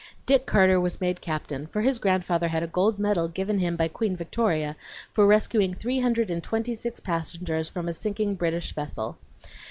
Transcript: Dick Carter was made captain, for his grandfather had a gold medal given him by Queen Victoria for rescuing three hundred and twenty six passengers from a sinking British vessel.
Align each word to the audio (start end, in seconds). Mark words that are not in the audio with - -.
Dick 0.25 0.47
Carter 0.47 0.81
was 0.81 0.99
made 0.99 1.21
captain, 1.21 1.67
for 1.67 1.81
his 1.81 1.99
grandfather 1.99 2.47
had 2.47 2.63
a 2.63 2.67
gold 2.67 2.97
medal 2.97 3.27
given 3.27 3.59
him 3.59 3.75
by 3.75 3.87
Queen 3.87 4.15
Victoria 4.15 4.75
for 5.11 5.27
rescuing 5.27 5.75
three 5.75 5.99
hundred 5.99 6.31
and 6.31 6.43
twenty 6.43 6.73
six 6.73 6.99
passengers 6.99 7.69
from 7.69 7.87
a 7.87 7.93
sinking 7.93 8.33
British 8.33 8.73
vessel. 8.73 9.19